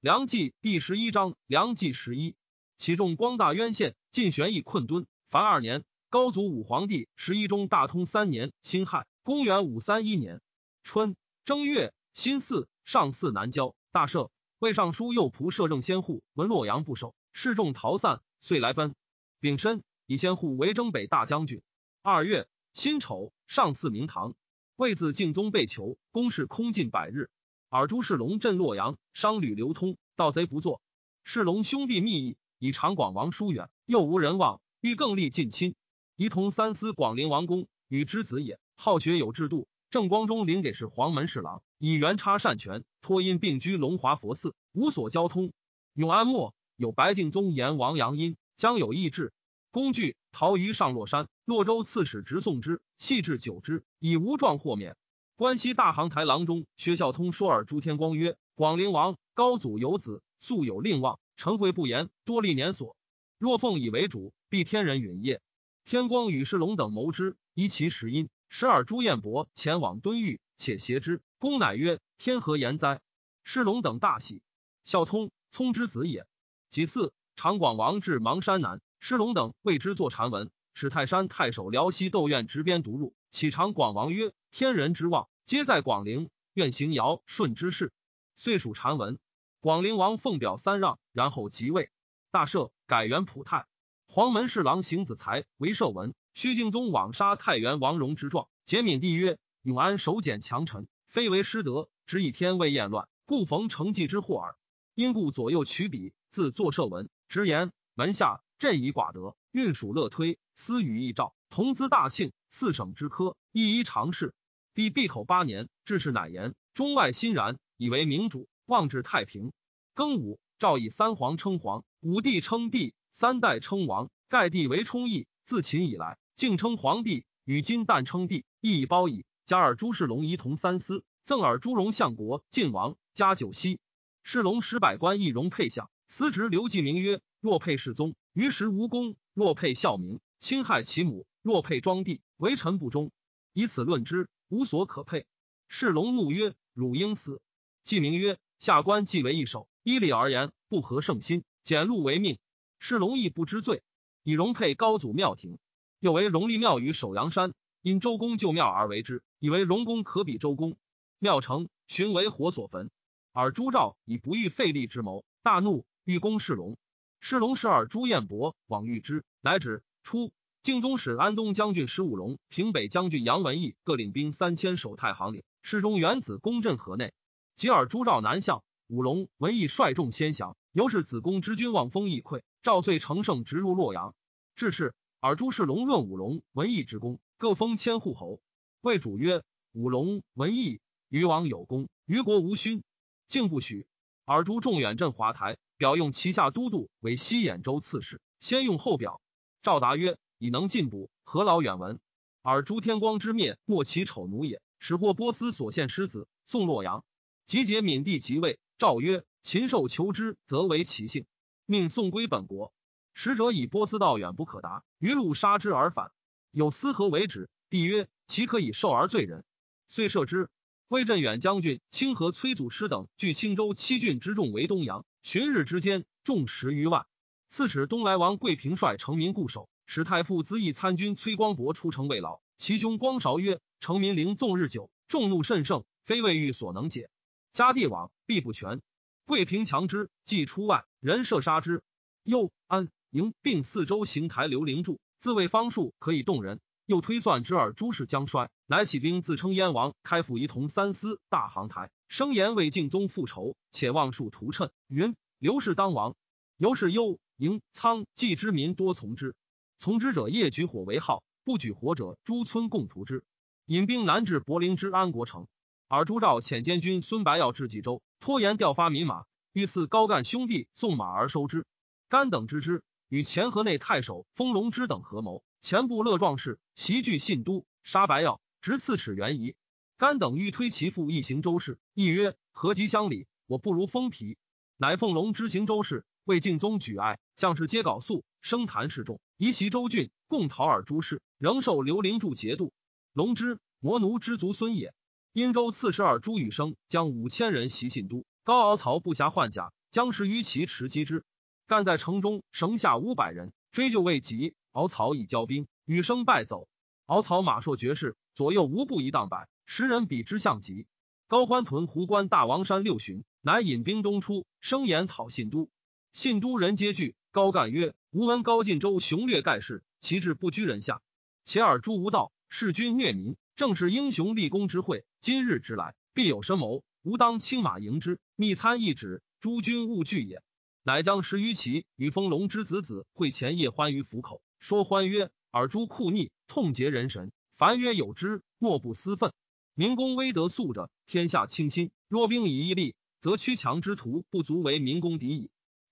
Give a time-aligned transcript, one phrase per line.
[0.00, 2.34] 梁纪第十一章，梁纪十一，
[2.78, 5.06] 其中光大渊县，晋玄义困敦。
[5.28, 10.40] 凡二年，高祖武皇帝十一中大通三年，辛亥，公元五三一年
[10.82, 14.30] 春正月，辛巳，上巳南郊，大赦。
[14.58, 18.94] 魏尚书右仆射正先户闻洛阳不守，示众逃散，遂来奔。
[19.38, 21.60] 丙申，以先户为征北大将军。
[22.00, 24.34] 二月，辛丑，上巳明堂。
[24.76, 27.28] 魏自敬宗被囚，宫室空尽百日。
[27.70, 30.82] 尔朱世龙镇洛阳，商旅流通，盗贼不作。
[31.22, 35.76] 世龙兄弟密议，以长广王疏远，又无人望，欲更立近亲。
[36.16, 38.58] 仪同三司广陵王公，与之子也。
[38.74, 39.68] 好学有制度。
[39.88, 45.52] 正光中临给事黄门侍郎，以元差善权，托因并居龙华佛寺，无所交通。
[45.94, 49.32] 永安末，有白敬宗言王阳阴将有意志，
[49.70, 51.28] 工具逃于上洛山。
[51.44, 54.96] 洛州刺史直送之，细致久之，以无状豁免。
[55.40, 62.94] 关西大行台郎中薛孝通说尔朱天光曰：“广陵王高祖有子，素有令望，臣会不言，多历年所。
[63.38, 65.40] 若奉以为主，必天人允业。”
[65.86, 71.22] 天光与世龙等谋之，依其时因，使尔朱彦伯前往敦裕，且挟之。
[71.38, 73.00] 公乃曰：“天何言哉？”
[73.42, 74.42] 世龙等大喜。
[74.84, 76.26] 孝通聪之子也。
[76.68, 83.14] 己巳，长广王至邙山南，世龙等为之作禅文，使泰山太守辽西窦苑执鞭独入。
[83.30, 87.92] 启长广王曰：“天人之望。”皆在广陵，愿行尧舜之事。
[88.34, 89.18] 遂属禅文。
[89.60, 91.90] 广陵王奉表三让，然后即位，
[92.30, 93.66] 大赦，改元普泰。
[94.06, 96.14] 黄门侍郎邢子才为寿文。
[96.34, 98.48] 虚敬宗枉杀太原王戎之状。
[98.64, 104.56] 节敏帝曰：“永安守简强臣，非为失德，只以天未厌乱，故逢成绩之祸耳。
[104.94, 114.34] 因故左右取笔，自作寿文，直言门下朕以寡德，运属乐推，私与义诏，同资大庆，四省之科，一一尝试。”
[114.74, 119.52] 帝闭口八年，治世乃言，中外欣然，以为明主，望至太平。
[119.94, 124.10] 庚午，诏以三皇称皇，五帝称帝，三代称王。
[124.28, 129.24] 盖帝为充义，自秦以来，竟称皇帝，与今旦称帝，亦已褒矣。
[129.44, 133.80] 加尔朱世龙仪同三司，赠尔朱荣相国、晋王，加九锡。
[134.22, 143.10] 世龙使百官一荣配相，司职刘季名曰：若配世宗，于时无功；若配孝明，侵害其母；若配庄帝，为臣不忠。
[143.52, 144.28] 以此论之。
[144.50, 145.26] 无所可配。
[145.68, 147.40] 世龙怒曰：“汝应死！”
[147.84, 152.40] 季明曰：“下官既为一手，依礼而言，不合圣心，简禄为命。”
[152.80, 153.84] 世龙亦不知罪，
[154.24, 155.60] 以荣配高祖庙庭，
[156.00, 160.76] 又为荣立庙于首阳山，因周公旧庙而为之，以为荣公可比周公。
[161.20, 162.90] 庙成，寻为火所焚。
[163.30, 166.76] 尔朱兆以不欲费力之谋，大怒，欲攻世龙。
[167.20, 169.84] 世龙使尔朱彦伯往遇之，乃止。
[170.02, 170.32] 初。
[170.62, 175.42] 敬宗使安东将军石武龙、平北将军杨文义各领兵三千守太行岭。
[175.62, 177.14] 侍中元子攻镇河内，
[177.56, 180.58] 吉尔朱兆南向，武龙、文义率众先降。
[180.72, 184.14] 由是子公之军望风易溃，赵遂乘胜直入洛阳。
[184.54, 188.42] 至是，尔朱世龙论武龙、文义之功，各封千户侯。
[188.82, 189.42] 魏主曰
[189.72, 192.82] ：“武龙、文义于王有功，于国无勋，
[193.26, 193.86] 竟不许。”
[194.26, 199.22] 尔朱众远镇华台，表用旗下都督为西兖州刺史，先用后表。
[199.62, 200.18] 赵答曰。
[200.40, 202.00] 以能进补，何劳远闻？
[202.40, 204.62] 而朱天光之灭，莫其丑奴也。
[204.78, 207.04] 使获波斯所献狮子，送洛阳。
[207.44, 208.58] 集结闽地即位。
[208.78, 211.26] 诏曰：禽兽求之，则为其性。
[211.66, 212.72] 命送归本国。
[213.12, 216.10] 使者以波斯道远不可达，于路杀之而返。
[216.50, 217.50] 有司何为止？
[217.68, 219.44] 帝曰：其可以受而罪人。
[219.88, 220.48] 遂赦之。
[220.88, 225.04] 魏镇远将军清河崔祖师等据青州七郡之众为东阳。
[225.22, 227.04] 旬日之间，众十余万。
[227.50, 229.68] 刺史东来王贵平率成民固守。
[229.92, 237.10] 史太傅资议参军崔光博出城慰劳，其兄光韶曰：“成民陵纵日久，众怒甚盛，非魏欲所能解。
[237.52, 238.82] 家地往必不全。
[239.24, 241.82] 贵平强之，既出外，人射杀之。
[242.22, 246.60] 又安营并四周行台留灵柱，自谓方术可以动人。
[246.86, 254.70] 又推算之尔诸事将衰，乃起兵自称燕王，开府仪同三司大行台，声言为敬宗复仇，且望数图谶。
[254.86, 256.14] 云刘氏当王，
[256.58, 259.34] 由是幽营仓冀之民多从之。”
[259.80, 263.24] 从之者夜举火为号，不举火者诸村共屠之。
[263.64, 265.48] 引兵南至柏林之安国城，
[265.88, 269.24] 而朱兆遣监军孙白耀至冀州，拖延调发民马，
[269.54, 271.64] 欲赐高干兄弟送马而收之。
[272.10, 279.54] 甘等知之，与前河内太守封龙之等合谋，前部乐壮士袭据信都，杀白耀，直刺史元仪。
[279.96, 283.26] 甘等欲推其父一行周氏，亦曰：何及乡里？
[283.46, 284.36] 我不如封皮。
[284.76, 289.20] 乃凤龙之行周氏，为敬宗举哀，将士皆缟素，声谈示众。
[289.36, 292.72] 移袭周郡，共讨尔诸氏，仍受刘灵柱节度。
[293.12, 294.94] 龙之魔奴之族孙也。
[295.32, 301.24] 殷州刺史尔朱羽生将五千人袭信都，高敖曹不暇换甲，将士于其持击之。
[301.66, 306.68] 干在城中，绳下五百人，追救未及，敖曹已交兵，羽生败走。
[307.06, 310.86] 敖曹马硕绝世，左右无不一当百，十人比之相急。
[311.28, 315.70] 高欢屯胡关大王山六旬，乃引兵东出，声言讨信都。
[316.12, 317.14] 信都人皆惧。
[317.30, 321.00] 高干曰：“吾闻高晋州雄略盖世，其志不居人下。
[321.44, 325.04] 且尔诸无道，弑君虐民，正是英雄立功之会。
[325.20, 326.82] 今日之来，必有深谋。
[327.02, 330.42] 吾当亲马迎之，密参议旨，诸君勿惧也。”
[330.82, 335.30] 乃将十余骑与丰隆之子子会前夜欢于府口，说欢曰。
[335.52, 337.32] 尔诸酷逆，痛结人神。
[337.56, 339.32] 凡曰有之，莫不私愤。
[339.74, 341.90] 明公威德素者，天下倾心。
[342.08, 345.50] 若兵以一力，则屈强之徒不足为明公敌矣。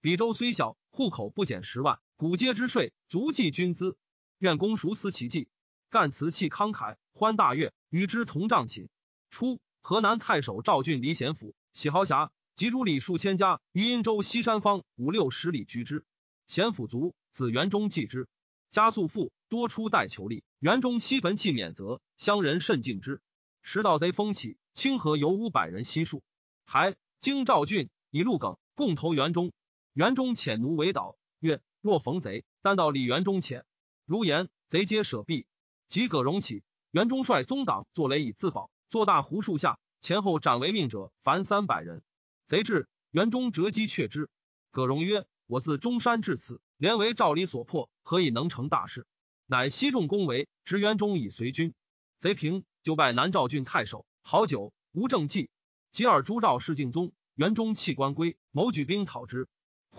[0.09, 3.99] 李州虽小，户口不减十万，古街之税足计军资。
[4.39, 5.49] 愿公熟思其计。
[5.91, 8.89] 干辞气慷慨，欢大悦，与之同帐寝。
[9.29, 16.07] 初，河南太守赵俊离贤府，喜豪侠，及诸里数千家于殷州西山方五六十里居之。
[16.47, 18.29] 贤府卒，子元忠继之。
[18.71, 20.43] 加速富，多出代求利。
[20.59, 23.21] 元中西坟弃免责，乡人甚敬之。
[23.61, 26.23] 时盗贼风起，清河有五百人悉数。
[26.65, 29.53] 还京赵郡以陆耿共投元中。
[29.99, 33.65] 元中遣奴为导，曰：若逢贼，但到李元中遣。
[34.06, 35.49] 如言，贼皆舍避。
[35.89, 36.62] 及葛荣起，
[36.93, 38.71] 元中率宗党作雷以自保。
[38.89, 42.05] 坐大胡树下，前后斩为命者凡三百人。
[42.47, 44.31] 贼至，元中折击却之。
[44.71, 46.61] 葛荣曰：我自中山至此。
[46.77, 49.05] 连为赵李所破，何以能成大事？
[49.47, 51.75] 乃悉众恭维，执元中以随军。
[52.21, 54.06] 贼平，就拜南赵郡太守。
[54.23, 55.50] 好久无政绩。
[55.91, 59.49] 吉尔朱赵氏敬宗，元中弃官归，谋举兵讨之。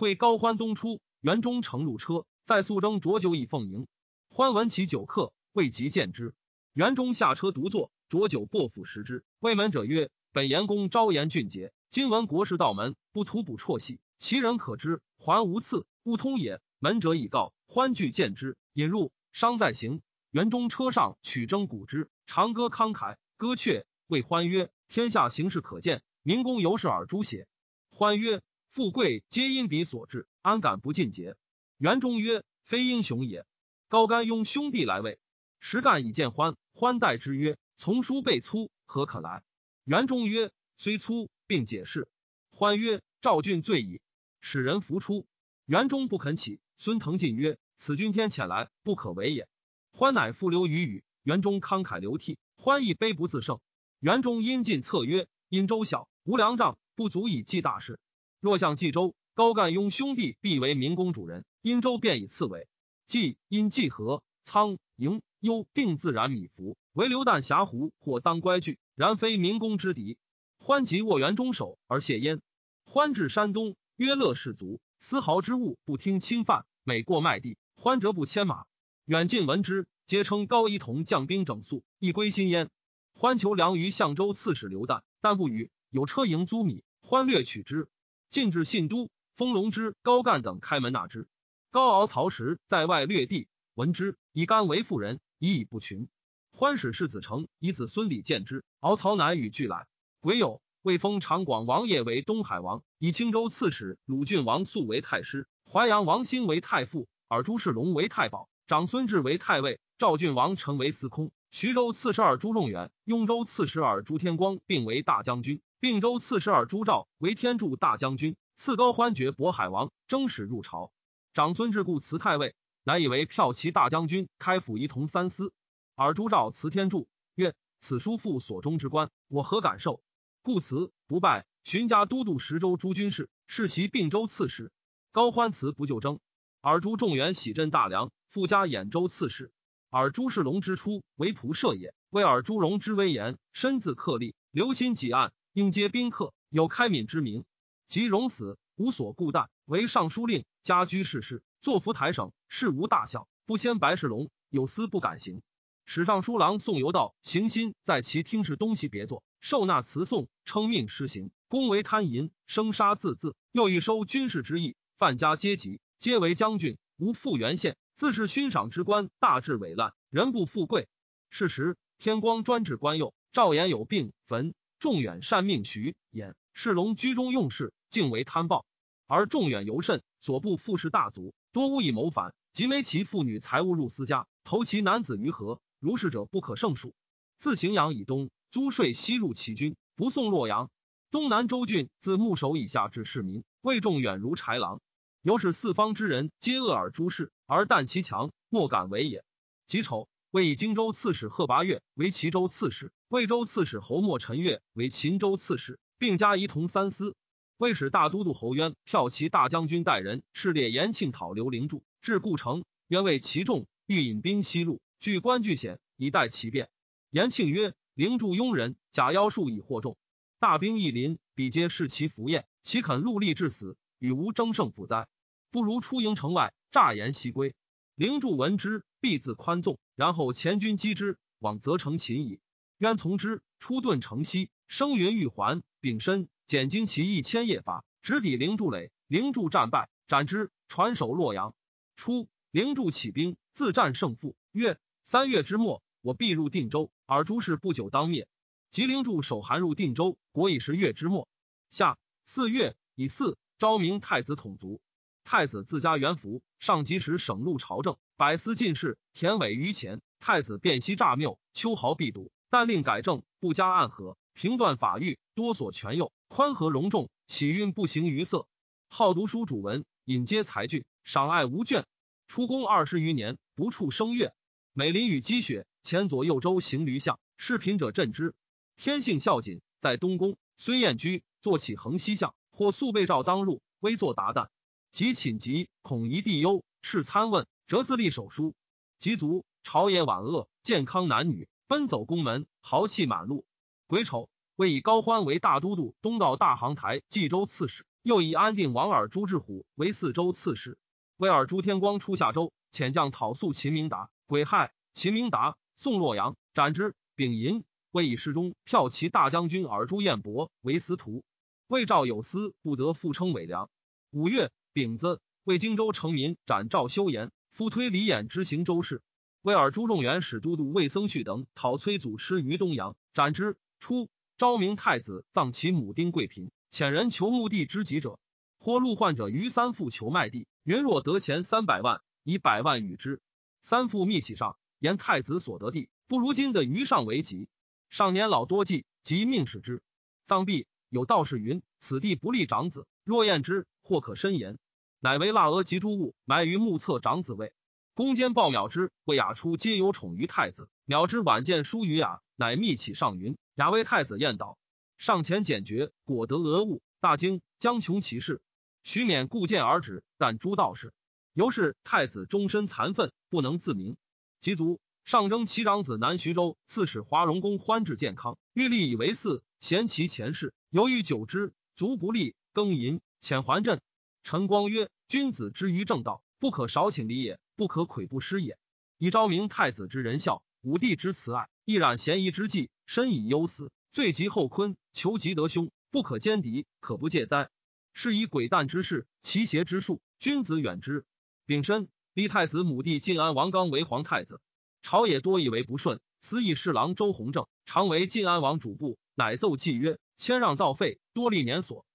[0.00, 3.86] 会高欢东出，园中乘入车，在宿征浊酒以奉迎。
[4.30, 6.32] 欢闻其酒客，未及见之。
[6.72, 9.26] 园中下车独坐，浊酒薄腹食之。
[9.40, 20.00] 魏门者曰：“本言公昭言俊杰，今闻国事道门，不图补辍戏，其人可知，还无赐，勿通也。”门者已告，欢聚见之，引入，商在行。
[20.30, 27.46] 园中车上取征鼓之，长歌慷慨，歌阙谓欢曰：“天下形势可见，民公犹是尔诛邪？”
[27.92, 31.34] 欢曰：“富贵皆因彼所致，安敢不尽节？”
[31.76, 33.44] 园中曰：“非英雄也。”
[33.88, 35.18] 高干拥兄弟来位，
[35.58, 39.42] 实干以见欢，欢待之曰：“从叔辈粗，何可来？”
[39.82, 42.08] 园中曰：“虽粗，并解释。”
[42.54, 44.00] 欢曰：“赵郡罪矣。”
[44.40, 45.26] 使人扶出，
[45.66, 46.60] 园中不肯起。
[46.76, 49.48] 孙腾进曰：“此君天遣来，不可为也。”
[49.90, 53.58] 欢乃复留于语，园中慷慨流涕，欢亦悲不自胜。
[53.98, 57.98] 园中因进策曰：“殷州小，无粮帐，不足以济大事。
[58.40, 62.68] 若向冀州，高干雍兄弟必为民公主人，殷州便以次为。
[63.06, 70.16] 冀因冀河仓营幽定自然米服，唯刘旦峡湖或当乖具，然非民公之敌。
[70.58, 72.40] 欢即握园中手而谢焉。
[72.84, 78.64] 欢至山东，曰乐士卒，丝毫之物不听侵犯。”每过麦地，欢折不牵马，
[79.04, 82.70] 远近闻之，皆称高一同将兵整肃，亦归心焉。
[83.12, 85.70] 欢求粮于相州刺史刘旦，但不与。
[85.90, 87.88] 有车营租米，欢略取之。
[88.30, 91.26] 进至信都，封龙之、高干等开门纳之。
[91.72, 96.08] 高敖曹时在外掠地，闻之，以干为妇人，以以不群。
[96.52, 99.88] 欢使世子成以子孙礼见之，敖曹乃与俱来。
[100.20, 105.48] 癸酉，魏封长广王爷为东海王，以青州刺史鲁郡王肃为太师。
[105.68, 111.32] 淮阳王兴为太傅，尔朱世龙为太保，长孙志为太尉，赵郡王成为司空。
[111.50, 118.36] 徐州刺史尔朱仲远，雍州刺史尔朱天光并为大将军，并州刺史尔朱兆为天柱大将军。
[118.54, 120.92] 赐高欢爵渤海王，征使入朝。
[121.32, 125.54] 长孙志故辞太尉，乃以为骠骑大将军，开府仪同三司。
[125.94, 130.02] 尔朱兆辞天柱曰：“此书父所中之官，我何感受？
[130.42, 131.46] 故辞不拜。
[131.64, 134.70] 寻家都督十州诸军事，是其并州刺史。”
[135.12, 136.20] 高欢辞不就征，
[136.60, 139.50] 尔朱仲元喜镇大梁，复加兖州刺史。
[139.88, 147.44] 尔朱世龙之初为仆射也，为尔朱荣之威严，身自克立，留心己案，应接宾客，有开敏之名。
[147.86, 155.42] 即荣死，无所顾惮，为尚书令，家居世事，坐福台省，事无大小，不先白世龙，有司不敢行。
[155.84, 164.76] 史尚书郎宋由道行心在其听事东西别坐，受纳辞颂，称命施行，恭为贪淫，生杀自字，又欲收军事之意。
[164.96, 170.88] 范家阶级皆为将军，无复原县，自是勋赏之官，大致伪烂，人不富贵。
[171.28, 178.64] 是时，天光专治官右，赵延有病坟，仲远善命徐衍，世龙居中用事，竟为贪暴，
[179.06, 186.94] 而仲远尤甚，所部富士大族多无以谋反，即为其妇女财物入私家，投其男子于河，如是者不可胜数。
[187.36, 190.70] 自荥阳以东，租税西入齐军，不送洛阳。
[191.10, 194.80] 东南州郡自牧守以下至市民，魏众远如豺狼。
[195.20, 199.22] 由是四方之人皆恶而诸事，而但其强，莫敢为也。
[199.66, 207.16] 己丑，魏以荆州刺史贺拔岳为齐州刺史，魏州刺史侯莫陈岳为秦州刺史，并加仪同三司。
[207.56, 216.70] 魏使大都督侯渊骠骑大将军带人赤列延庆讨刘灵柱，至故城，渊谓其众欲引兵西入，据关据险，以待其变。
[217.10, 219.98] 延庆曰：“灵柱庸人，假妖术以惑众，
[220.38, 223.76] 大兵一临，彼皆视其服宴，岂肯戮力至死？
[223.98, 225.08] 与吾争胜负哉？
[225.50, 227.56] 不如出营城外，诈言西归。
[227.96, 232.40] 灵柱闻之，必自宽纵，然后前军击之，往则成擒矣。
[232.78, 241.54] 渊从之，出遁城西，生云欲还，丙申。”简经其一千叶法，直抵灵柱垒，灵柱战败，斩之，传首洛阳。
[241.96, 244.34] 初，灵柱起兵，自战胜负。
[244.52, 248.26] 月三月之末，我必入定州，尔诸事不久当灭。
[248.70, 251.28] 吉灵柱守韩入定州，国以十月之末。
[251.68, 254.80] 夏四月以四，昭明太子统卒。
[255.24, 260.00] 太子自家元服，上即时省录朝政，百司进士，田委于前。
[260.18, 266.12] 太子辨析诈谬，秋毫必睹，但令改正，不加暗合，平断法狱，多所权佑。
[266.28, 268.46] 宽和隆重，起运不行于色。
[268.88, 271.84] 好读书主文，引接才俊，赏爱无倦。
[272.28, 274.34] 出宫二十余年，不处声乐。
[274.72, 278.34] 每临雨积雪，前左右周行驴相，视贫者振之。
[278.76, 284.48] 天性孝谨，在东宫虽宴居，坐起横西相，或素被诏当入，微坐达旦。
[284.92, 288.54] 即寝疾，恐疑帝忧，敕参问，折自立手书。
[288.98, 293.44] 及卒，朝野晚恶，健康男女奔走宫门，豪气满路。
[293.86, 294.28] 癸丑。
[294.56, 300.76] 为以高欢为大都督、东道大行台冀州刺史，又以安定王耳朱志虎为四州刺史。
[301.16, 306.94] 为尔朱天光出夏州，遣将讨诉秦明达，癸亥，秦明达送洛阳，斩之。
[307.14, 311.24] 丙寅，为以侍中骠骑大将军尔朱彦伯为司徒。
[311.66, 313.70] 魏赵有司，不得复称伪良。
[314.10, 319.02] 五月，丙子，为荆州城民斩赵修言，夫推李衍之行州事。
[319.42, 323.56] 为尔朱仲元使都督魏僧绪等讨崔祖师于东阳，斩之。
[323.78, 324.08] 初。
[324.38, 328.18] 昭明太子葬其母丁贵嫔，遣人求墓地之己者，
[328.58, 333.20] 或路患者于三父求卖地，云若得钱三百万，以百万与之。
[333.60, 337.48] 三父密启上言太子所得地，不如今的余上为吉。
[337.90, 339.82] 上年老多忌，即命使之。
[340.24, 344.56] 葬毕，有道士云：此地不利长子，若验之，或可申言。
[345.00, 347.52] 乃为腊鹅及诸物埋于目侧长子位。
[347.92, 350.68] 公间报秒之，为雅出皆有宠于太子。
[350.84, 353.36] 秒之晚见书于雅，乃密启上云。
[353.56, 354.58] 雅为太子宴导，
[354.96, 358.40] 上前简绝，果得俄物，大惊，将穷其事。
[358.84, 360.92] 徐勉故见而止，但诸道士
[361.32, 363.96] 由是太子终身残愤，不能自明。
[364.38, 373.80] 及卒，上征其长子南徐州刺史华容公欢至健康，欲立以为嗣，嫌其前世，犹豫久之，足不利，更淫，遣还镇。
[374.22, 378.58] 陈光曰：君子之于正道，不可少请礼也，不可愧不失也。
[378.98, 382.70] 以昭明太子之仁孝，武帝之慈爱，亦染嫌疑之计。
[382.86, 387.48] 深以忧思，罪及后坤，求吉得凶，不可兼敌，可不戒哉。
[387.92, 391.04] 是以鬼诞之事，奇邪之术，君子远之。
[391.46, 394.40] 丙申，立太子母弟晋安王刚为皇太子，
[394.82, 396.00] 朝野多以为不顺。
[396.20, 401.86] 司议侍郎周弘正常为晋安王主簿，乃奏计曰：谦让道废，多历年所。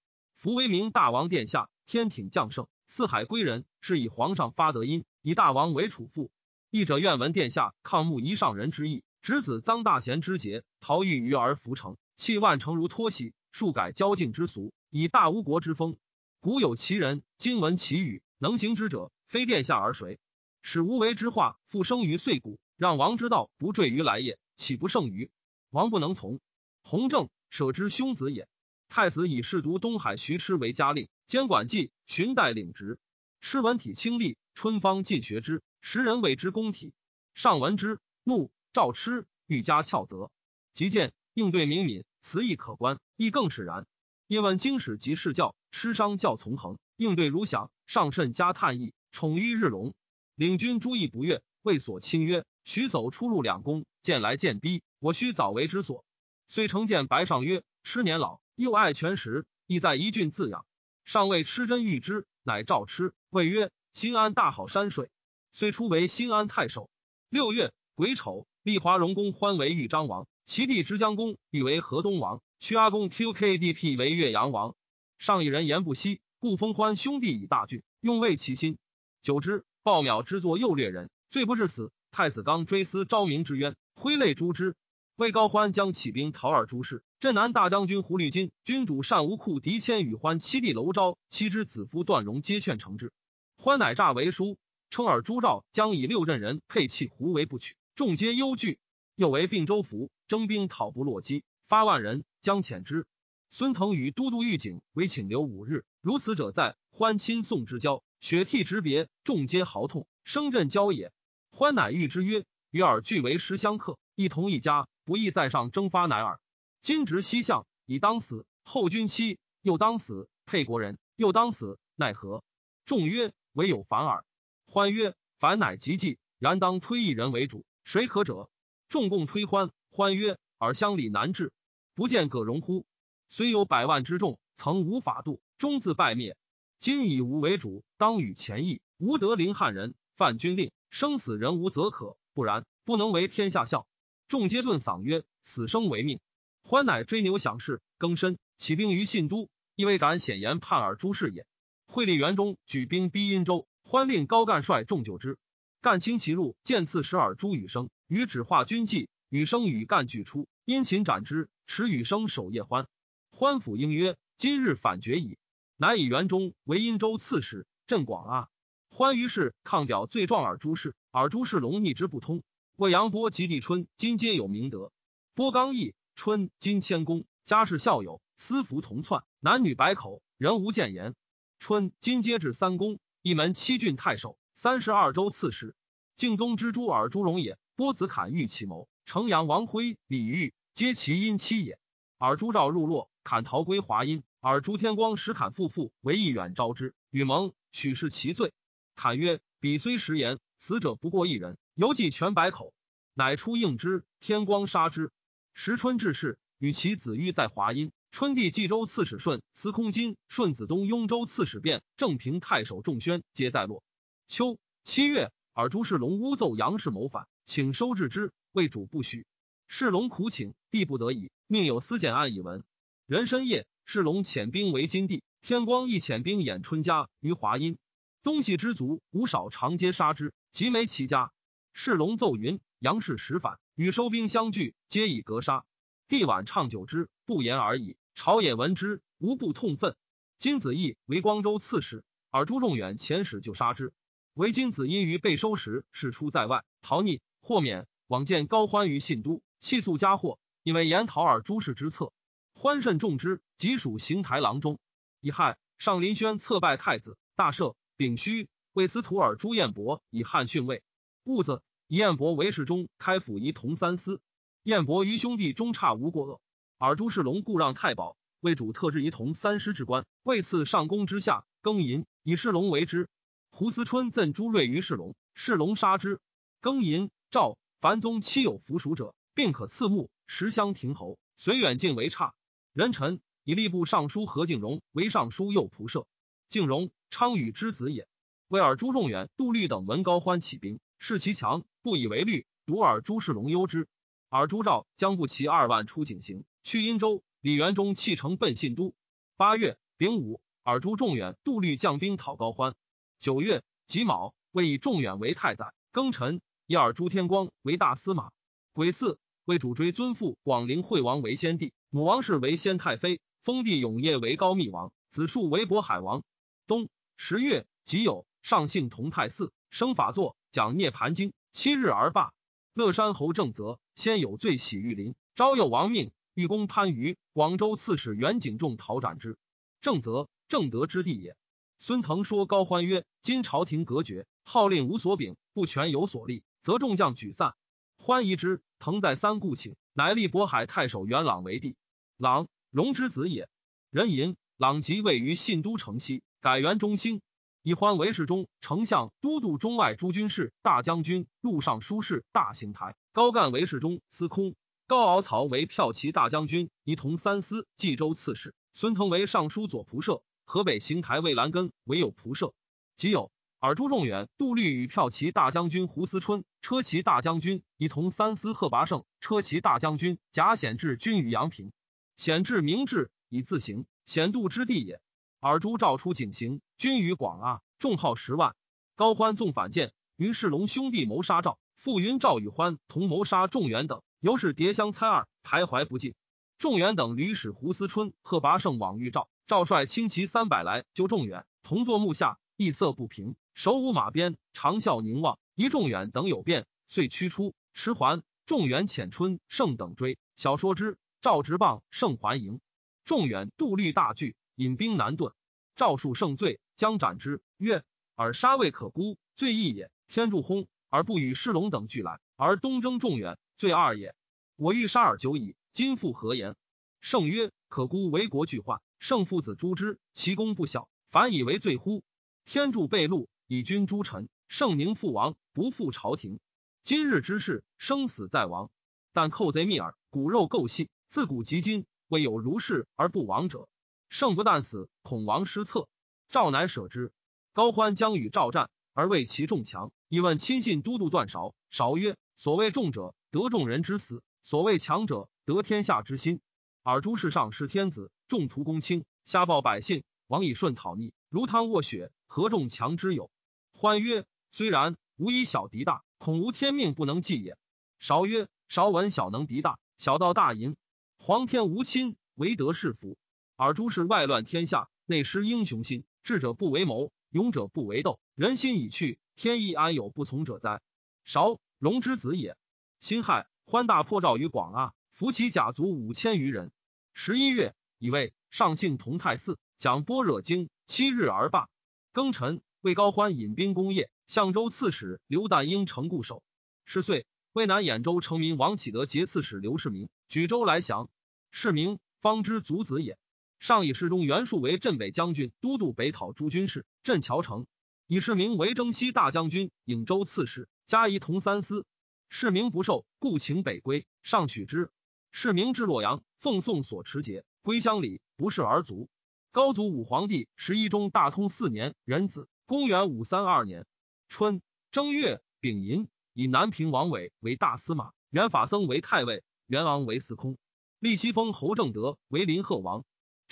[0.45, 6.29] 夫为明大王殿下，天挺将圣，四海归人，是以皇上发德音，以大王为储父。
[6.69, 9.03] 义者愿闻殿下抗慕一上人之意。
[9.23, 15.97] 侄子臧大贤之节，逃狱于而弗成，弃万乘如脱隙，数改交境之俗，以大吴国之风。
[16.41, 20.19] 古有其人，今闻其语，能行之者，非殿下而谁？
[20.61, 25.31] 使无为之化，复生于碎骨，让王之道不坠于来也，岂不胜于
[25.71, 26.39] 王不能从？
[26.83, 28.47] 弘正舍之兄子也。
[28.87, 32.97] 太子以侍读东海徐师为家令，监管记，寻代领职。
[33.41, 36.93] 痴文体清丽，春芳尽学之，时人谓之公体。
[37.33, 38.51] 上闻之，怒。
[38.73, 40.31] 赵痴欲加翘责，
[40.73, 43.87] 即见应对明敏，词意可观，亦更使然。
[44.27, 49.93] 因问经史及世教，痴商教从恒，应对如响，上甚加叹意，宠于日隆。
[50.35, 56.03] 领军诸意不悦，谓所亲曰：“徐走出入两宫，见来见逼，我须早为之所。”
[56.47, 60.65] 遂成见白上曰：“痴年老，又爱权实，亦在一郡自养。
[61.03, 65.09] 上谓吃真欲之，乃召吃，谓曰：‘新安大好山水。’
[65.51, 66.89] 虽出为新安太守。
[67.29, 68.47] 六月癸丑。
[68.63, 74.75] 立华荣公欢为豫章王，其弟之江公欲为河东王，屈阿公 QKDP 为岳阳王。
[75.19, 78.79] 上一人言不息，故封欢兄弟以大郡，用慰其心。
[79.21, 81.91] 久之，鲍淼之作右掠人，罪不至死。
[82.09, 84.75] 太子刚追思昭明之冤，挥泪诛之。
[85.15, 87.01] 魏高欢将起兵讨尔朱氏。
[87.21, 93.13] 镇南大将军胡律金、君主单无库狄谦与欢七弟娄昭、妻之子夫段荣皆劝成之。
[93.55, 94.57] 欢乃诈为书，
[94.89, 98.77] 称尔朱赵将以六镇人配弃胡为不取，众皆忧惧。
[99.15, 103.07] 又为并州府，征兵讨不落击，发万人将遣之。
[103.49, 106.75] 孙腾与都督御警为请留五日，如此者在。
[106.91, 111.13] 欢亲送之交，雪涕直别，众皆嚎痛，声震郊野。
[111.51, 116.39] 欢乃谕之曰：“与尔俱为食相克，一同一家，不义在上征发乃尔。
[116.81, 122.43] 今执西向，以当死；后君妻又当死，沛国人又当死，奈何？”
[122.85, 124.25] 众曰：“唯有反耳。”
[124.65, 128.49] 欢曰：“反乃极计，然当推一人为主，谁可者？”
[128.89, 129.71] 众共推欢。
[129.91, 131.53] 欢曰：“尔乡里难治，
[131.93, 132.85] 不见葛荣乎？
[133.29, 136.35] 虽有百万之众，曾无法度，终自败灭。
[136.79, 138.81] 今以吾为主，当与前议。
[138.97, 143.87] 吾得临汉人，犯军令，生死人无则可；不然，不能为天下笑。”
[144.27, 146.19] 众皆顿嗓曰：“死生为命。”
[146.63, 151.45] 欢乃追牛享事，更深起兵于信都，亦未敢显言叛尔诸事也。
[151.85, 155.37] 惠历元中举兵逼殷州，欢令高干率众救之。
[155.81, 159.09] 干轻其入，见刺使尔朱羽生，与指化军计。
[159.29, 161.49] 羽生与干俱出，殷勤斩之。
[161.67, 162.87] 持羽生守夜欢。
[163.29, 165.37] 欢府应曰：“今日反决矣。”
[165.77, 168.49] 乃以元中为殷州刺史，镇广阿。
[168.89, 172.43] 欢于是抗表罪状尔朱氏，尔朱氏龙逆之不通。
[172.77, 174.91] 魏阳波及帝春，今皆有明德。
[175.33, 181.15] 波刚毅春，今谦恭，家世孝友，私服同窜，男女百口，人无谏言。
[181.57, 185.73] 春，今皆至三公，一门七郡太守，三十二州刺史。
[186.17, 187.57] 敬宗之诸尔朱荣也。
[187.77, 188.89] 波子侃欲其谋。
[189.05, 191.79] 城阳王辉、李煜皆其姻妻也。
[192.17, 194.21] 尔朱赵入洛，砍逃归华阴。
[194.41, 198.51] 尔朱天光使砍夫妇为义远招之，与盟，许是其罪。
[198.97, 202.73] 侃曰：“彼虽实言，死者不过一人，犹记全百口。”
[203.13, 204.03] 乃出应之。
[204.19, 205.11] 天光杀之。
[205.53, 207.91] 时春至世，与其子欲在华阴。
[208.11, 213.83] 春帝冀州刺史顺、司空金、顺子东雍州刺史卞、正平太守仲宣皆在洛。
[214.27, 218.31] 秋七月，尔朱世龙诬奏杨氏谋反，请收治之。
[218.51, 219.25] 魏主不许，
[219.67, 222.63] 世龙苦请，帝不得已，命有司检案以闻。
[223.05, 227.77] 壬申夜，世龙遣兵为金地，天光亦遣兵掩春家于华阴。
[228.23, 231.33] 东西之族无少长街杀之，及没其家。
[231.77, 235.65] 世龙奏云：杨氏使反，与收兵相拒，皆以格杀。
[236.07, 237.97] 帝晚畅久之，不言而已。
[238.15, 239.93] 朝野闻之，无不痛愤。
[240.37, 243.91] 金子义为光州刺史，而朱仲远遣使就杀之。
[244.35, 247.87] 唯金子因于被收时，事出在外，逃匿，豁免。
[248.07, 252.13] 往见高欢于信都，弃速加祸，因为言讨尔诸事之策。
[252.53, 254.79] 欢甚重之，即属行台郎中。
[255.19, 257.75] 乙亥，上林轩策拜太子，大赦。
[257.97, 260.81] 丙戌，为司徒尔朱彦伯以汉逊位。
[261.25, 264.21] 戊子，以彦伯为侍中，开府仪同三司。
[264.61, 266.39] 彦伯于兄弟中差无过恶。
[266.77, 273.09] 尔朱世龙故让太保，为主特制仪同三师之官，位赐上宫之下，庚寅，以世龙为之。
[273.49, 276.19] 胡思春赠朱瑞于世龙，世龙杀之。
[276.61, 277.57] 庚寅，赵。
[277.81, 280.11] 凡宗妻有服属者，并可赐墓。
[280.27, 282.35] 十乡亭侯随远近为差。
[282.71, 286.05] 人臣以吏部尚书何敬荣为尚书右仆射。
[286.49, 288.07] 敬荣，昌禹之子也。
[288.47, 292.45] 为尔朱仲远、杜律等闻高欢起兵，视其强，不以为虑。
[292.65, 293.87] 独尔朱世龙忧之。
[294.29, 297.23] 尔朱兆将不齐二万出景行，去殷州。
[297.41, 298.93] 李元忠弃城奔信都。
[299.37, 302.75] 八月丙午，尔朱仲远、杜律将兵讨高欢。
[303.19, 305.73] 九月己卯，为以仲远为太宰。
[305.93, 306.41] 庚辰。
[306.67, 308.31] 以尔朱天光为大司马，
[308.73, 316.23] 癸巳为主追尊父广陵惠王为先帝，母王氏为先太妃，封地永业为高密王，子树为渤海王。
[316.65, 322.31] 冬十月己酉，上幸同泰寺，生法座，讲涅盘经，七日而罢。
[322.73, 329.37] 乐山侯正则先有罪，喜玉林，昭佑王命，御公番禺广州刺史袁景仲讨斩之。
[329.81, 331.35] 正则正德之弟也。
[331.77, 336.41] 孙腾说高欢曰：今朝廷隔绝，号令无所柄，不全有所立。
[336.61, 337.53] 则众将举散，
[337.97, 338.61] 欢疑之。
[338.79, 341.75] 腾在三顾请，乃立渤海太守元朗为帝。
[342.15, 343.49] 朗，荣之子也。
[343.89, 347.19] 人吟朗即位于信都城西，改元中兴。
[347.67, 352.95] 以欢为侍中、丞相、都督中外诸军事、大将军、录尚书事、大行台。
[353.11, 354.53] 高干为侍中、司空。
[354.85, 358.53] 高敖曹为骠骑大将军，仪同三司、冀州刺史。
[358.71, 360.21] 孙腾为尚书左仆射。
[360.45, 362.53] 河北行台魏兰根为有仆射。
[362.95, 363.31] 即有。
[363.57, 371.71] 尔朱仲远、杜律与骠骑大将军胡思春、车骑大将军一同三司贺拔胜、车骑大将军贾显志均于阳平。
[372.15, 375.01] 显志明志以自行，显度之地也。
[375.45, 378.55] 尔朱召出警行，军于广阿，众号十万。
[378.95, 386.15] 高欢纵反间，云世龙兄弟谋杀赵，傅云赵与欢同谋杀仲远等，由是叠相猜二，徘徊不进。
[386.57, 395.37] 仲远等屡使胡思春、贺拔胜往遇赵，赵率轻骑三百来救仲远，同坐幕下，异色不平，手舞马鞭，长啸凝望。
[395.53, 398.23] 一仲远等有变，遂驱出，迟还。
[398.47, 400.97] 仲远遣春、胜等追，小说之。
[401.21, 402.59] 赵直棒，胜还营。
[403.03, 405.33] 仲远度虑大惧，引兵南遁。
[405.75, 407.41] 赵数胜罪，将斩之。
[407.57, 407.83] 曰：
[408.15, 409.91] 尔杀未可孤，罪亦也。
[410.07, 414.15] 天助轰，而不与师龙等俱来，而东征仲远，罪二也。
[414.55, 415.55] 我欲杀尔久矣。
[415.73, 416.55] 今复何言？
[417.01, 422.03] 圣曰：可孤为国巨患，圣父子诛之，其功不小，反以为罪乎？
[422.45, 426.39] 天助被戮，以君诛臣，圣宁父王，不负朝廷。
[426.81, 428.71] 今日之事，生死在王。
[429.11, 433.67] 但寇贼密耳，骨肉构细，自古及今，未有如是而不亡者。
[434.09, 435.87] 圣不但死，恐亡失策。
[436.29, 437.11] 赵乃舍之。
[437.53, 441.55] 高欢将与赵战，而为其众强，以问亲信都督段韶。
[441.69, 444.23] 韶曰：所谓众者，得众人之死。
[444.41, 446.41] 所谓强者，得天下之心。
[446.83, 453.31] 尔诸事上是天子，众图公卿，瞎报百姓，王以顺讨逆，如汤卧雪，何众强之有？
[453.73, 457.57] 欢曰：虽然，吾以小敌大，恐无天命不能济也。
[457.99, 460.75] 韶曰：韶闻小能敌大，小道大淫。
[461.17, 463.17] 皇天无亲，唯德是福。
[463.57, 470.81] 尔诸事外乱天下，内失英雄心，智者不为谋，勇者不为斗，人心已去，天意安有不从者哉？
[471.23, 472.57] 韶，龙之子也。
[472.99, 473.47] 辛亥。
[473.67, 476.71] 欢大破赵于广阿，伏其甲卒五千余人。
[477.15, 481.67] 十一月，以为上幸同泰寺，讲般若经，七日而罢。
[482.13, 486.43] 庚辰，魏高欢引兵攻邺，相州刺史刘旦英城固守。
[486.83, 491.09] 十岁，渭南兖州城民王启德节刺史刘世明举州来降。
[491.49, 493.17] 世明方之族子也。
[493.59, 497.65] 上以世中袁术为镇北将军，都督北讨诸军事，镇谯城。
[498.07, 501.85] 以世明为征西大将军，颍州刺史，加仪同三司。
[502.29, 504.05] 世明不受，故请北归。
[504.21, 504.91] 上取之。
[505.31, 509.09] 世明至洛阳，奉送所持节，归乡里，不是而卒。
[509.51, 513.87] 高祖武皇帝十一中大通四年壬子，公元五三二年
[514.27, 520.57] 春正月丙寅，以南平王伟为大司马，元法僧为太尉，元昂为司空。
[520.99, 523.05] 立西封侯正德为临贺王。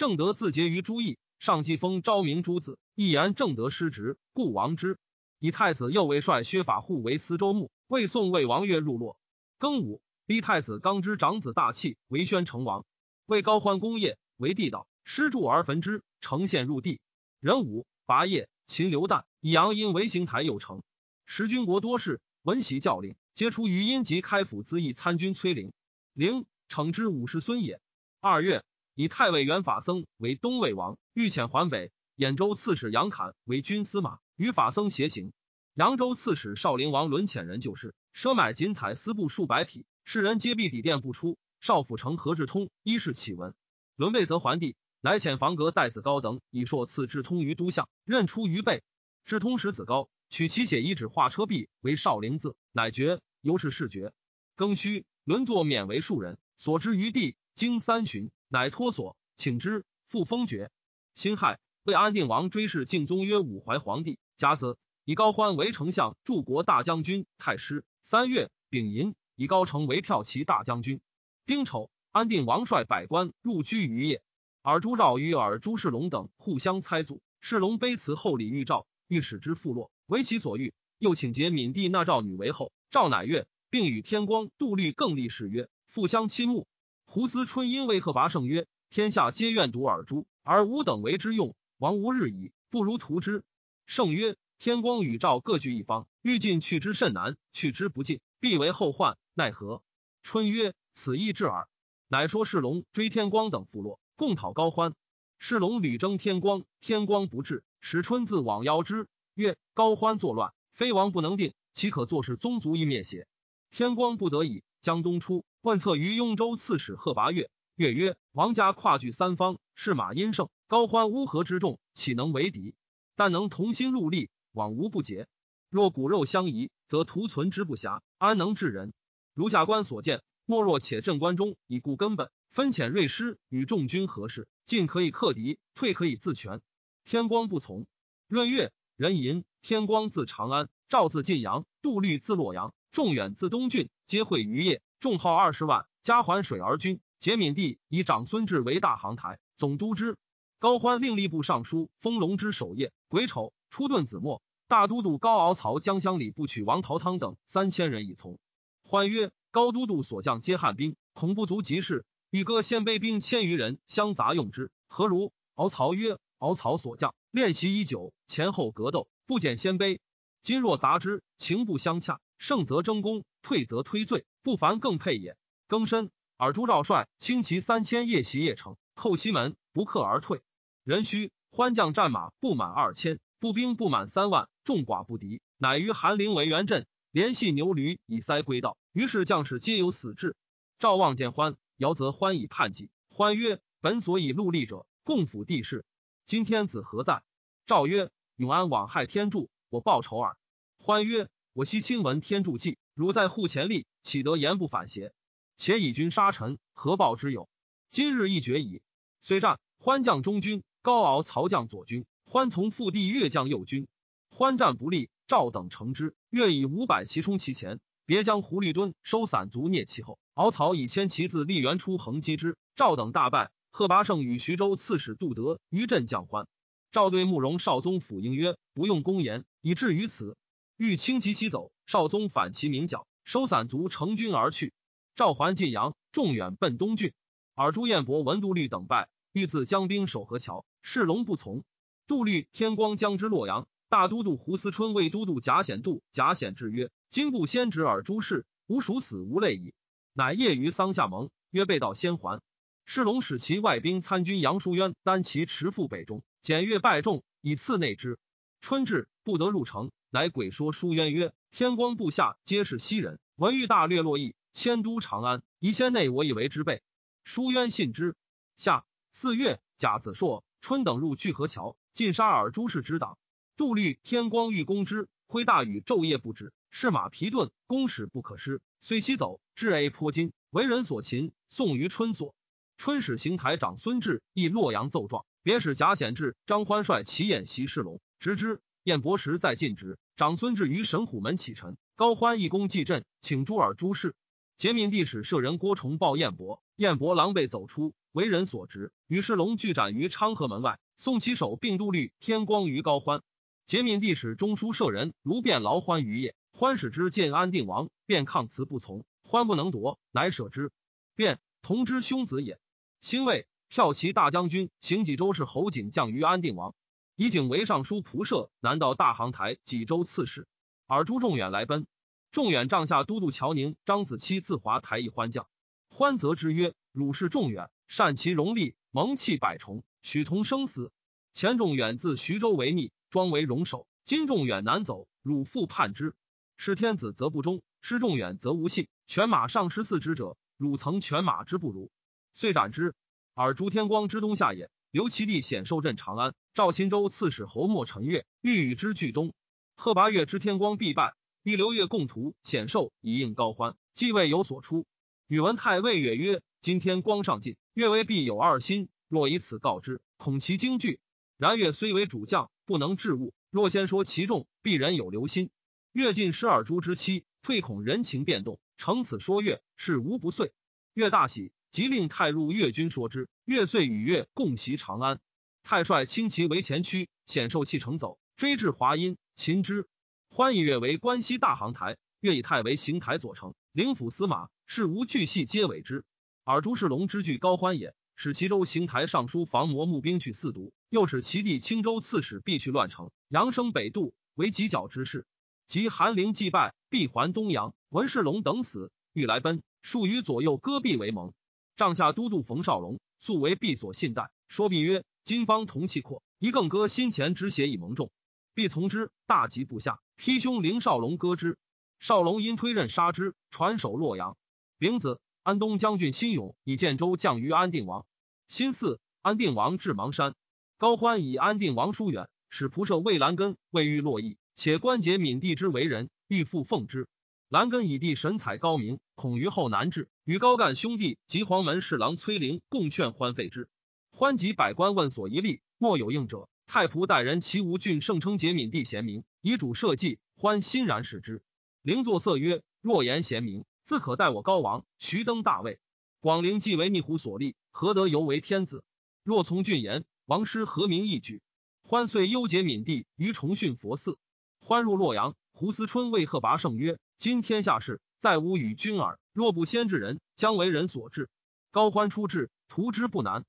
[0.04, 4.98] 正德自结于朱义，上继封昭明诸子，一言正德失职，故王之。
[5.40, 7.72] 以太子右卫帅薛法护为司州牧。
[7.88, 9.18] 魏宋魏王岳入洛，
[9.60, 12.84] 庚午，立太子刚之长子大器为宣成王。
[13.28, 17.00] 魏高欢功业为地道，施筑而焚之，呈献入地。
[17.40, 20.84] 壬午，拔业，秦刘旦以杨因为行台有成。
[21.26, 25.72] 时军国多事，闻喜教令，皆出于阴及开府资议参军崔陵。
[26.12, 27.80] 陵惩之五世孙也。
[28.20, 31.92] 二月，以太尉元法僧为东魏王，欲遣还北。
[32.16, 35.34] 兖州刺史杨侃为军司马，与法僧协行。
[35.74, 41.40] 扬州刺史少陵王伦遣人就事，奢买锦彩丝布数百匹，世人皆避抵殿不出。
[41.60, 43.56] 少府丞何志通一是启闻，
[43.96, 48.84] 伦备则还帝，乃遣房阁戴子高等以硕赐志通于都相，任出于备。
[49.26, 54.14] 志通使子高取其写一纸画车壁为少陵字，乃绝，由是事绝。
[54.56, 60.72] 庚戌，伦作免为庶人，所之于地，经三旬，乃脱所，请之，复封爵。
[61.14, 64.78] 辛亥，为安定王追谥敬宗曰武怀皇帝，甲子。
[65.06, 67.86] 以高欢为丞相、柱国大将军、太师。
[68.02, 71.00] 三月丙寅，以高成为骠骑大将军。
[71.46, 74.22] 丁丑，安定王率百官入居于邺。
[74.64, 77.22] 尔朱兆与尔朱世龙等互相猜阻。
[77.40, 80.74] 世龙卑辞厚礼遇赵，欲使之复落，为其所欲。
[80.98, 82.72] 又请结闽帝纳赵女为后。
[82.90, 86.66] 赵乃悦，并与天光、杜律更立誓约，互相亲慕。
[87.14, 93.44] 胡思春因为贺拔胜曰：“天下皆愿独尔朱，而吾等为之用，王无日矣，不如图之。”
[93.86, 94.36] 胜曰。
[94.58, 99.16] 天光与赵各据一方，欲进去之甚难，去之不尽，必为后患。
[99.36, 99.84] 奈何？
[100.24, 101.68] 春曰：“此意至耳。”
[102.10, 104.96] 乃说世龙追天光等复落，共讨高欢。
[105.38, 113.28] 世龙屡征天光，天光不至，使春自往邀之，曰：“高欢作乱，非王不能定，岂可坐视宗族一灭邪？”
[113.70, 117.50] 天光不得已，江东出，问策于雍州刺史贺拔岳。
[117.76, 122.76] 岳曰：“王家跨据三方，士马殷盛，高欢乌合之众，岂能为敌？
[123.16, 125.30] 但能同心戮力。”往无不竭。
[125.70, 128.92] 若骨肉相宜，则图存之不暇，安能治人？
[129.34, 136.60] 如下官所见，莫若且镇关中，以固根本，分遣锐师与众军合事，进可以克敌，退可以自全。
[137.06, 137.88] 天光不从。
[138.28, 144.82] 闰月，壬寅，天光自长安，赵自晋阳，杜律自洛阳，众远自东郡，皆会于邺。
[145.04, 147.02] 众号二十万，加环水而军。
[147.20, 150.16] 节闵帝以长孙志为大行台，总督之。
[150.60, 153.52] 高欢令吏部尚书封龙之守业，癸丑。
[153.70, 158.40] 出遁子墨，大都督高敖曹江乡里部曲王陶汤等三千人以从。
[158.82, 162.06] 欢曰：“高都督所将皆汉兵，恐不足及事。
[162.30, 170.00] 欲割鲜卑兵千余人相杂用之，何如？”敖曹曰：“敖曹所将练习已久，前后格斗，不减鲜卑。
[170.42, 175.38] 今若杂之，情不相洽，胜则争功，退则推罪，不凡更配也。”
[175.70, 180.42] 庚申，尔朱赵帅轻骑三千，夜袭邺城，寇西门，不克而退。
[180.84, 188.78] 壬戌，欢将战马不满二千，步兵不满三万，众寡不敌，乃于韩陵为元镇，连系牛驴以塞归道。
[188.92, 190.36] 于是将士皆有死志。
[190.80, 192.90] 赵望见欢，遥则欢以叛计。
[193.10, 195.86] 欢曰：“本所以戮力者，共辅帝室。
[196.26, 197.24] 今天子何在？”
[197.66, 200.38] 赵曰：“永安枉害天助，我报仇耳。”
[200.80, 205.14] 欢曰：“我昔亲闻天助计，汝在户前立，岂得言不反邪？”
[205.58, 207.48] 且以军杀臣，何报之有？
[207.90, 208.82] 今日一决矣。
[209.22, 213.88] 虽战，欢将中军，高敖曹将左军，欢从腹地越将右军。
[214.30, 220.20] 欢战不利，赵等乘之，愿以五百骑冲其前，别将胡律敦收散卒蹑其后。
[220.34, 223.52] 敖曹以千骑自立原出横击之，赵等大败。
[223.70, 226.48] 贺拔胜与徐州刺史杜德于镇将欢。
[226.92, 230.38] 赵对慕容少宗府应曰：“不用公言，以至于此。
[230.78, 234.74] 欲轻骑西走，少宗反其名角，收散卒成军而去。”
[235.16, 237.14] 赵桓晋阳，众远奔东郡。
[237.54, 241.64] 尔朱彦伯闻杜律等败，欲自将兵守河桥，世龙不从。
[242.08, 249.76] 杜律天光将之洛阳，大都督胡思春为都督贾显度，贾显之曰：“今不先指尔朱氏，吾属死无泪矣。”
[250.14, 252.42] 乃夜于桑下盟，曰被道先还。
[252.86, 258.18] 世龙使其外兵参军杨叔渊单骑驰赴北中，检阅败众，以次内之。
[258.62, 266.84] 春至，不得入城，乃鬼说书渊曰：“天光部下皆是西人，文欲大略洛邑。”迁都长安，宜先内我以为之备。
[267.24, 268.16] 书渊信之。
[268.56, 273.18] 夏四月，甲子朔，春等入巨河桥，尽杀尔朱氏之党。
[273.58, 278.62] 杜律天光欲攻之，挥大雨昼夜不止，士马疲顿，攻使不可失。
[278.82, 282.36] 遂西走，至 A 坡津，为人所擒，送于春所。
[282.78, 288.62] 春使行台长孙志诣洛阳奏状，别使贾显志、张欢率齐宴袭世龙，直之。
[288.84, 294.16] 燕伯时在晋职，长孙志于神虎门启臣，高欢一攻继镇，请诸尔朱氏。
[294.58, 300.80] 节闵帝使舍人郭崇报燕伯，燕伯狼狈走出，为人所执，与世龙俱斩于昌河门外。
[300.98, 303.24] 宋其首并都律天光于高欢。
[303.66, 310.72] 节闵帝使中书舍人卢变劳欢于夜，欢使之见安定王，便抗辞不从，欢不能夺，乃舍之。
[311.16, 312.60] 便同之兄子也。
[313.02, 316.76] 兴魏骠骑大将军行济州是侯景降于安定王，
[317.16, 320.48] 以景为尚书仆射，南道大行台济州刺史。
[320.88, 321.86] 尔朱仲远来奔。
[322.32, 325.48] 仲远帐下都督乔宁、张子期自华台议欢将，
[325.88, 330.92] 欢则之曰：“汝是仲远，善其容力，蒙气百重，许同生死。
[331.34, 333.88] 前仲远自徐州为逆，庄为荣守。
[334.04, 336.16] 今仲远难走，汝复叛之。
[336.58, 338.88] 是天子则不忠，失仲远则无信。
[339.06, 341.92] 犬马上十四之者，汝曾犬马之不如，
[342.34, 342.96] 遂斩之。
[343.36, 344.72] 尔朱天光之东下也。
[344.90, 349.34] 刘其弟显受镇长安，赵钦州刺史侯莫陈月欲与之俱东。
[349.76, 351.14] 贺拔岳知天光必败。”
[351.44, 354.86] 欲刘月共图显寿以应高欢，既未有所出。
[355.28, 358.88] 宇文泰谓越曰：“今天光上进，越为必有二心。
[359.10, 361.02] 若以此告之，恐其惊惧。
[361.38, 363.34] 然越虽为主将，不能治物。
[363.52, 365.50] 若先说其众，必人有留心。
[365.92, 370.54] 月尽失二朱之妻，退恐人情变动，乘此说越，事无不遂。
[370.94, 373.28] 越大喜，即令太入越军说之。
[373.44, 375.20] 月遂与月共袭长安。
[375.64, 379.88] 太帅轻骑为前驱，显受弃城走，追至华阴，擒之。”
[380.30, 386.06] 欢以越为关西大行台，越以太为行台左丞、领府司马，事无巨细皆委之。
[386.44, 395.26] 尔朱世龙之惧高欢也，使齐州行台尚书房魔募兵去四渎，又使其弟青州刺史必去乱城，扬声北渡，为犄角之势。
[395.68, 397.74] 及韩陵祭败，必还东阳。
[397.90, 401.32] 文世龙等死，欲来奔，数于左右割臂为盟。
[401.76, 408.12] 帐下都督冯绍龙素为毕所信待，说毕曰：“今方同气阔，一更割先前之血以蒙众。”
[408.56, 411.58] 必从之，大吉部下，披兄凌少龙割之。
[412.00, 414.38] 少龙因推刃杀之，传首洛阳。
[414.78, 418.06] 丙子，安东将军辛勇以建州降于安定王。
[418.48, 420.36] 辛巳，安定王至邙山。
[420.78, 427.08] 高欢以安定王疏远，使仆射魏兰根未遇洛邑，且关节闵帝之为人，欲复奉之。
[427.50, 433.70] 兰根以弟神采高明，恐于后难治，与高干兄弟及黄门侍郎崔灵共劝欢废之。
[434.16, 436.48] 欢及百官问所一立，莫有应者。
[436.68, 441.42] 太仆待人齐吴郡盛称节敏帝贤明，以主社稷，欢欣然视之。
[441.82, 445.80] 灵作色曰：“若言贤明，自可待我高王，徐登大位。
[446.20, 448.84] 广陵既为逆虎所立，何得犹为天子？
[449.24, 451.42] 若从俊言，王师何名一举？”
[451.82, 454.20] 欢遂忧结闵帝于重训佛寺。
[454.60, 459.20] 欢入洛阳，胡思春为贺拔胜曰：“今天下事，再无与君耳。
[459.34, 461.32] 若不先治人，将为人所治。
[461.72, 463.44] 高欢出至，图之不难。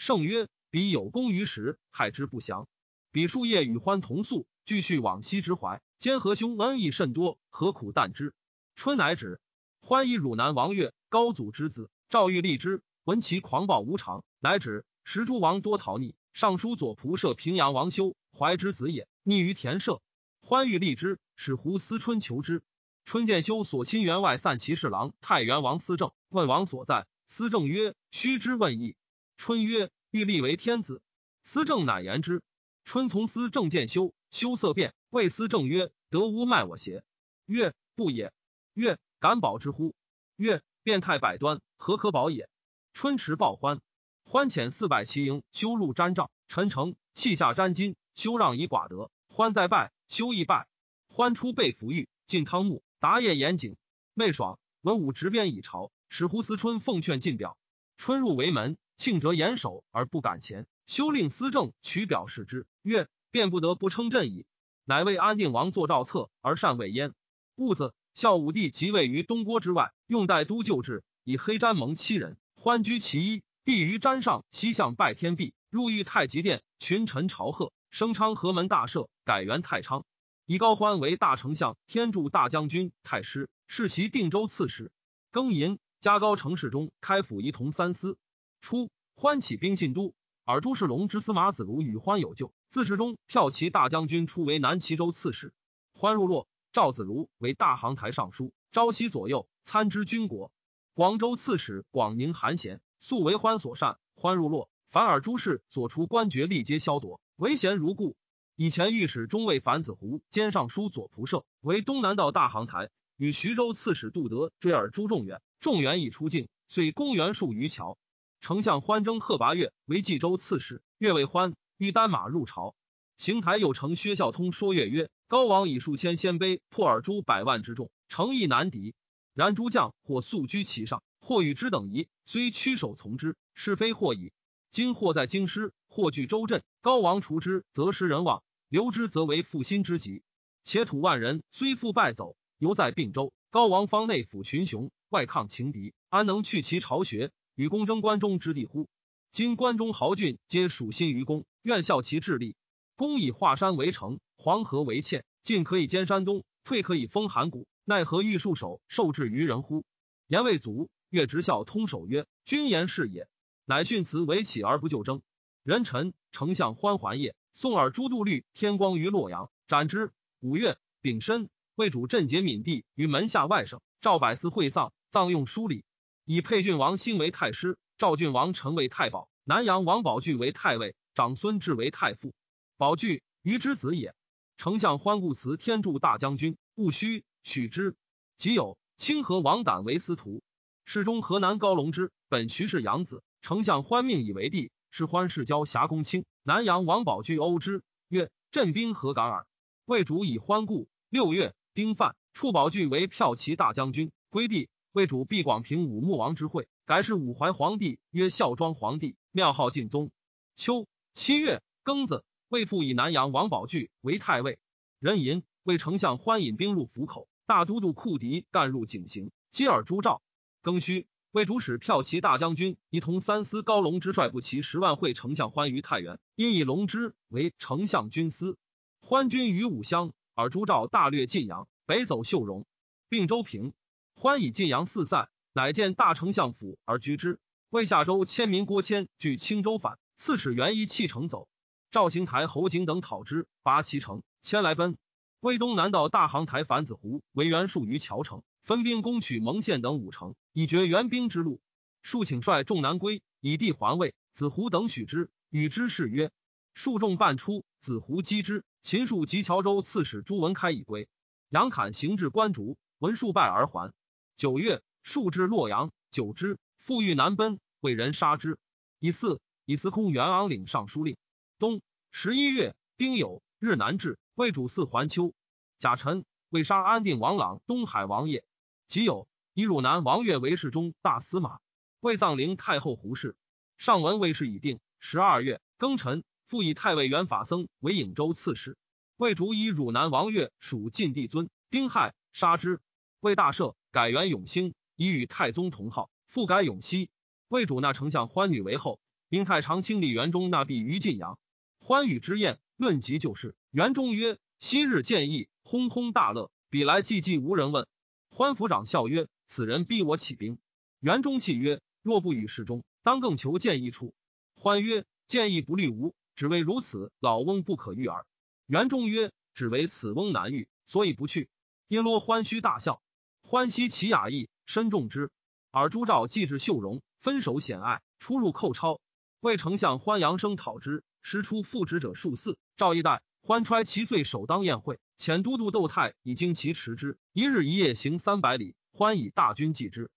[0.00, 2.66] 圣曰：彼有功于时，害之不祥。
[3.12, 5.82] 彼树叶与欢同宿，俱续往昔之怀。
[5.98, 8.32] 兼和兄恩义甚多，何苦惮之？
[8.74, 9.42] 春乃止。
[9.82, 14.86] 欢以汝南王越，高祖之子，赵欲立之，闻其狂暴无常，乃止。
[15.04, 16.14] 时诸王多逃匿。
[16.32, 20.00] 尚书左仆射平阳王修，怀之子也，匿于田舍。
[20.40, 22.62] 欢欲立之，使胡思春求之。
[23.04, 27.06] 春见修所亲员外散骑侍郎太原王思政，问王所在。
[27.26, 28.96] 思政曰：“须知问义。”
[29.40, 31.00] 春曰：“欲立为天子。”
[31.42, 32.42] 思政乃言之。
[32.84, 37.02] 春从思政见修，修色变，谓思政曰：“得无卖我邪？”
[37.48, 38.34] 曰：“不也。”
[38.74, 39.94] 曰：“敢保之乎？”
[40.36, 42.50] 曰：“变态百端，何可保也？”
[42.92, 43.80] 春持报欢。
[44.24, 49.10] 欢遣四百骑营，修入毡帐，陈诚弃下毡巾，修让以寡德。
[49.26, 50.68] 欢再拜，修亦拜。
[51.08, 53.78] 欢出被服御，进汤沐，答业严谨。
[54.12, 57.56] 昧爽，文武执鞭以朝，使胡思春奉劝进表。
[57.96, 60.66] 春入为门，庆哲严守而不敢前。
[60.84, 64.44] 修令司政取表示之，曰：“便不得不称朕矣。”
[64.84, 67.14] 乃为安定王作诏册，而善未焉。
[67.54, 73.42] 戊子孝武帝即位于东郭之外，用代都旧制，以黑毡蒙七人，欢居其一。
[73.64, 80.04] 帝于毡上西向拜天壁，入御太极殿，群臣朝贺，升昌河门大赦，改元太昌。
[80.44, 84.92] 以高欢为大丞相、天柱大将军、太师，世袭定州刺史。
[85.32, 88.18] 庚寅，加高城侍中，开府仪同三司。
[88.60, 95.52] 初，欢起兵信都，尔朱世龙之司马子如与欢有旧，自世中骠骑大将军出为南齐州刺史。
[95.92, 100.52] 欢入洛，赵子如为大行台尚书，朝夕左右参知军国。
[100.94, 102.80] 广州刺史广宁韩贤。
[103.02, 108.14] 素为欢所善，欢入洛，反而朱氏所除官爵力皆消夺，唯贤如故。
[108.56, 117.96] 以前御史中尉樊子湖兼尚书左仆射，为东南道大行台，与徐州刺史杜德追尔朱仲远，仲远已出境，遂公元数余桥。
[118.40, 122.74] 丞相欢征贺拔岳为冀州刺史，岳为欢欲单马入朝。
[123.16, 128.94] 邢台有丞薛孝通说岳曰：“高王以数千鲜卑破尔诸百万之众，诚意难敌。
[129.34, 134.32] 然诸将或素居其上。”或与之等夷，虽屈守从之，是非或矣。
[134.70, 140.22] 今或在京师，或据州镇，高王除之，则失人望；留之，则为负心之急。
[140.64, 143.34] 且土万人虽复败走，犹在并州。
[143.50, 148.88] 高王方内抚群雄，外抗情敌，安能去其巢穴，与公争关中之地乎？
[149.32, 152.56] 今关中豪俊皆属心于公，愿效其智力。
[152.96, 159.84] 公以华山为城，黄河为堑，进可以兼山东，退可以封函谷，奈何欲束手受制于人乎？
[160.26, 160.90] 言未足。
[161.10, 163.28] 越直孝通守曰：“君言是也。”
[163.66, 165.22] 乃训辞为起而不就争。
[165.64, 167.34] 人臣丞相欢还也。
[167.52, 170.12] 宋尔朱度律天光于洛阳，斩之。
[170.38, 173.80] 五月丙申，为主镇节闵帝于门下外省。
[174.00, 175.84] 赵百司会丧，葬用书礼。
[176.32, 182.32] 以沛郡王兴为太师，赵郡王陈为太保，南阳王宝聚为太尉，长孙志为太傅。
[182.76, 184.14] 宝聚于之子也。
[184.56, 187.96] 丞相欢故辞天柱大将军，务须许之。
[188.36, 190.40] 即有清河王胆为司徒。
[190.84, 194.70] 世中河南高龙之本徐氏养子，丞相欢命以为帝。
[194.92, 199.48] 是欢世交侠公卿，南阳王宝具殴之，曰：“镇兵何敢耳？”
[199.84, 200.88] 魏主以欢故。
[201.08, 204.68] 六月，丁犯，处宝具为骠骑大将军，归帝。
[204.92, 210.10] 魏主毕广平武穆王之会，改是武怀皇帝，曰孝庄皇帝，庙号敬宗。
[210.56, 214.58] 秋七月庚子，魏复以南阳王宝具为太尉。
[214.98, 220.22] 壬寅，为丞相欢引兵入府口，大都督库敌干入井陉，接尔朱赵。
[220.60, 228.58] 庚戌，为主使骠骑大将军，一同三司高龙之率部骑十万会丞相欢于太原，因以龙之为丞相军司。
[228.98, 232.66] 欢军于武乡，而朱兆大略晋阳，北走秀容，
[233.08, 233.72] 并州平。
[234.20, 237.40] 欢以晋阳四塞，乃见大丞相府而居之。
[237.70, 241.48] 魏下州迁民郭谦据青州反，刺史元一弃城走。
[241.90, 244.98] 赵行台侯景等讨之，拔其城，迁来奔。
[245.40, 248.42] 魏东南道大行台樊子湖为元数于谯城。
[248.62, 251.62] 分兵攻取蒙县等五城，以绝援兵之路。
[252.02, 254.14] 数请率众南归，以地还魏。
[254.34, 256.30] 子胡等许之，与之誓曰
[256.74, 261.08] ：“数众半出，子胡击之。”秦数及谯州刺史朱文开已归。
[261.48, 263.94] 杨侃行至关竹，闻数败而还。
[264.40, 268.58] 九月，数至洛阳，久之，复欲南奔，为人杀之。
[268.98, 271.18] 以四以司空元昂领尚书令。
[271.58, 275.34] 冬十一月，丁酉，日南至，魏主祀还丘。
[275.76, 278.42] 甲辰，为杀安定王朗、东海王爷。
[278.86, 281.58] 即有以汝南王越为侍中、大司马，
[282.00, 283.36] 为葬陵太后胡氏。
[283.76, 284.80] 上文为事已定。
[285.00, 288.78] 十二月庚辰，复以太尉元法僧为颍州刺史。
[289.18, 292.80] 魏主以汝南王越属晋帝尊，丁亥杀之。
[293.20, 297.10] 魏大赦，改元永兴，以与太宗同号，复改永熙。
[297.48, 301.40] 魏主纳丞相欢女为后，并太常清理元中纳币于晋阳。
[301.80, 303.56] 欢与之宴，论及旧事。
[303.72, 306.52] 元中曰：“昔日见义，轰轰大乐。
[306.68, 307.88] 彼来寂寂无人问。”
[308.30, 310.58] 欢府长笑曰：“此人逼我起兵。”
[311.00, 314.14] 元中戏曰：“若不与事中，当更求见义处。”
[314.54, 318.24] 欢曰：“见义不虑无，只为如此，老翁不可遇耳。”
[318.68, 321.48] 元中曰：“只为此翁难遇，所以不去。”
[321.88, 323.02] 因罗欢须大笑。
[323.50, 325.28] 欢惜其雅意，深重之。
[325.72, 329.00] 而朱兆既至秀容，分手险隘，出入寇超。
[329.40, 332.56] 魏丞相欢阳生讨之，时出复职者数四。
[332.76, 337.18] 赵一代欢揣其岁首当宴会，遣都督窦泰以经其持之。
[337.32, 340.12] 一日一夜行三百里，欢以大军继之。